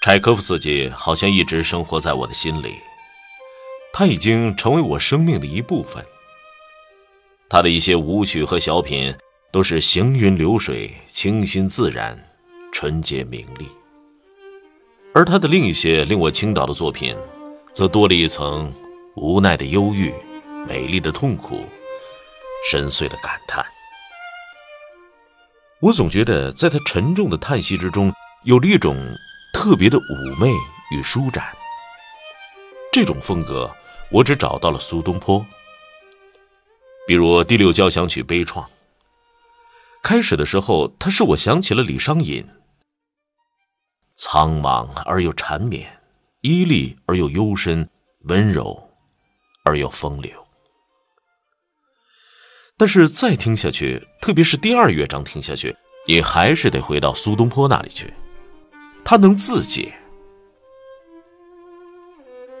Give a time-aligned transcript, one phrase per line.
[0.00, 2.76] 柴可夫斯基好像一直生活在我的心里，
[3.92, 6.02] 他已经成为我生命的一部分。
[7.50, 9.14] 他的一些舞曲和小品
[9.52, 12.18] 都是行云流水、清新自然、
[12.72, 13.68] 纯洁明丽，
[15.12, 17.14] 而他的另一些令我倾倒的作品，
[17.74, 18.72] 则多了一层
[19.16, 20.14] 无奈的忧郁、
[20.66, 21.62] 美丽的痛苦、
[22.70, 23.62] 深邃的感叹。
[25.82, 28.10] 我总觉得，在他沉重的叹息之中，
[28.44, 28.96] 有了一种。
[29.62, 30.50] 特别的妩媚
[30.90, 31.54] 与舒展，
[32.90, 33.70] 这种风格
[34.10, 35.44] 我只找到了苏东坡。
[37.06, 38.64] 比如第六交响曲悲怆，
[40.02, 42.42] 开始的时候，它使我想起了李商隐，
[44.16, 46.00] 苍茫而又缠绵，
[46.40, 47.86] 依丽而又幽深，
[48.20, 48.90] 温柔
[49.66, 50.32] 而又风流。
[52.78, 55.76] 但是再听下去，特别是第二乐章听下去，
[56.08, 58.10] 你还是得回到苏东坡那里去。
[59.04, 59.92] 他能自解，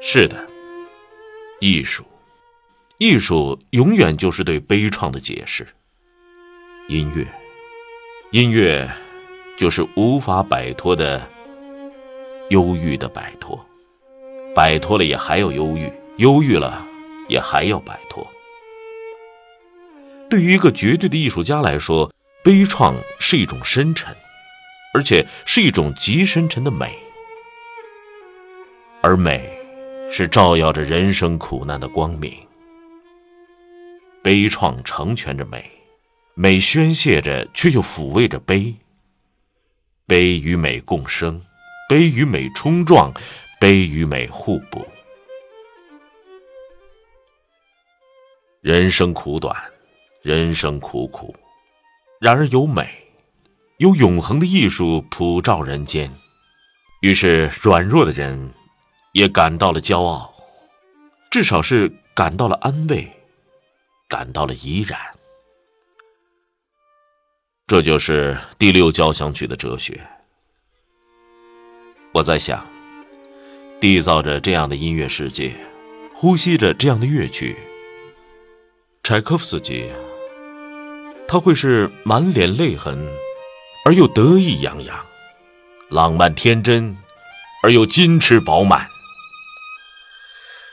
[0.00, 0.46] 是的，
[1.60, 2.04] 艺术，
[2.98, 5.66] 艺术永远就是对悲怆的解释。
[6.88, 7.26] 音乐，
[8.30, 8.88] 音乐，
[9.58, 11.28] 就是无法摆脱的
[12.48, 13.62] 忧郁的摆脱，
[14.54, 16.82] 摆脱了也还要忧郁，忧郁了
[17.28, 18.26] 也还要摆脱。
[20.30, 22.10] 对于一个绝对的艺术家来说，
[22.42, 24.16] 悲怆是一种深沉。
[24.94, 26.92] 而且是一种极深沉的美，
[29.02, 29.48] 而美
[30.10, 32.32] 是照耀着人生苦难的光明。
[34.22, 35.70] 悲怆成全着美，
[36.34, 38.74] 美宣泄着，却又抚慰着悲。
[40.06, 41.40] 悲与美共生，
[41.88, 43.12] 悲与美冲撞，
[43.60, 44.84] 悲与美互补。
[48.60, 49.54] 人生苦短，
[50.22, 51.34] 人生苦苦，
[52.20, 53.07] 然而有美。
[53.78, 56.12] 有永恒的艺术普照人间，
[57.00, 58.52] 于是软弱的人
[59.12, 60.34] 也感到了骄傲，
[61.30, 63.08] 至少是感到了安慰，
[64.08, 64.98] 感到了怡然。
[67.68, 70.00] 这就是第六交响曲的哲学。
[72.12, 72.66] 我在想，
[73.80, 75.54] 缔造着这样的音乐世界，
[76.12, 77.56] 呼吸着这样的乐曲，
[79.04, 79.88] 柴可夫斯基，
[81.28, 82.98] 他会是满脸泪痕。
[83.84, 85.06] 而又得意洋洋，
[85.88, 86.96] 浪漫天真，
[87.62, 88.86] 而又矜持饱满。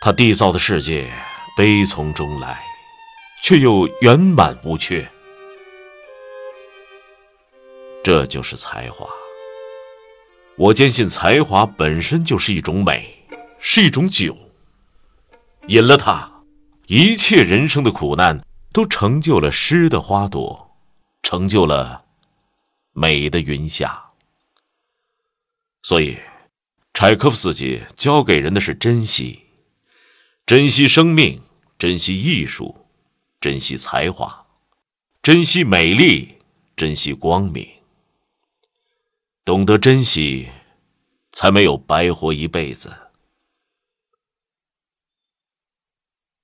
[0.00, 1.10] 他缔造的世界
[1.56, 2.62] 悲从中来，
[3.42, 5.10] 却又圆满无缺。
[8.04, 9.06] 这就是才华。
[10.56, 13.24] 我坚信，才华本身就是一种美，
[13.58, 14.36] 是一种酒。
[15.66, 16.30] 饮了它，
[16.86, 20.76] 一切人生的苦难都成就了诗的花朵，
[21.22, 22.04] 成就了。
[23.00, 24.10] 美的云霞，
[25.82, 26.18] 所以，
[26.92, 29.44] 柴可夫斯基教给人的是珍惜，
[30.44, 31.40] 珍惜生命，
[31.78, 32.88] 珍惜艺术，
[33.40, 34.48] 珍惜才华，
[35.22, 36.38] 珍惜美丽，
[36.74, 37.64] 珍惜光明。
[39.44, 40.48] 懂得珍惜，
[41.30, 42.92] 才没有白活一辈子。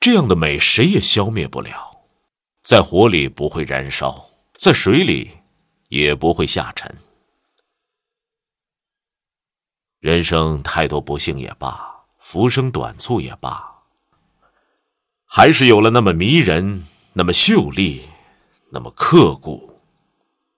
[0.00, 2.02] 这样的美，谁也消灭不了，
[2.64, 5.36] 在火里不会燃烧，在水里。
[5.90, 6.96] 也不会下沉。
[9.98, 13.82] 人生太多不幸也罢，浮生短促也罢，
[15.26, 18.08] 还是有了那么迷人，那么秀丽，
[18.70, 19.78] 那么刻骨，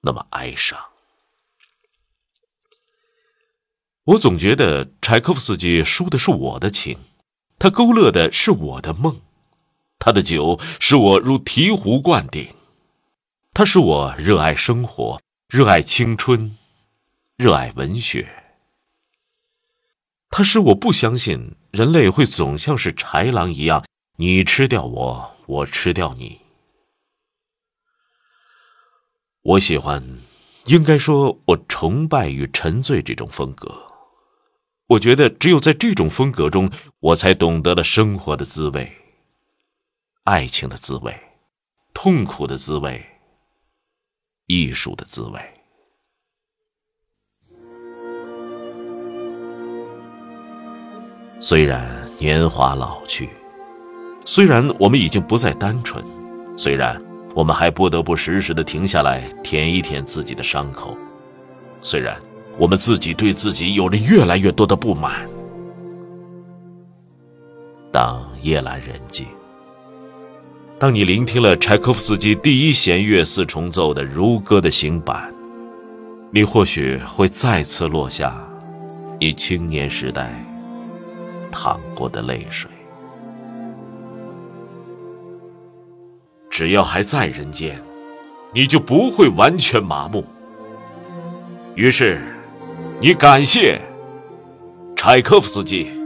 [0.03, 0.79] 那么哀伤。
[4.05, 6.99] 我总觉得柴可夫斯基输的是我的情，
[7.59, 9.21] 他勾勒的是我的梦，
[9.99, 12.55] 他的酒使我如醍醐灌顶。
[13.55, 16.57] 他使我热爱生活，热爱青春，
[17.37, 18.27] 热爱文学。
[20.31, 23.85] 他使我不相信人类会总像是豺狼一样，
[24.17, 26.41] 你吃掉我，我吃掉你。
[29.43, 30.03] 我喜欢，
[30.65, 33.93] 应该说，我崇拜与沉醉这种风格。
[34.87, 36.71] 我觉得，只有在这种风格中，
[37.01, 38.97] 我才懂得了生活的滋味，
[40.25, 41.15] 爱情的滋味。
[41.93, 43.12] 痛苦的滋味，
[44.47, 45.41] 艺术的滋味。
[51.41, 53.29] 虽然年华老去，
[54.25, 56.05] 虽然我们已经不再单纯，
[56.57, 57.03] 虽然
[57.35, 60.97] 我们还不得不时时的停下来舔一舔自己的伤口，
[61.83, 62.17] 虽然
[62.57, 65.29] 我们自己对自己有了越来越多的不满。
[67.91, 69.27] 当夜阑人静，
[70.83, 75.33] 当你聆听了柴可夫斯基第一弦乐四重奏的如歌的行板，
[76.33, 78.37] 你或许会再次落下
[79.21, 80.45] 你青年时代。
[81.53, 82.69] 淌过的泪水，
[86.51, 87.81] 只要还在人间，
[88.53, 90.25] 你就不会完全麻木。
[91.77, 92.21] 于是，
[93.01, 93.81] 你感谢
[94.97, 96.02] 柴可夫斯基。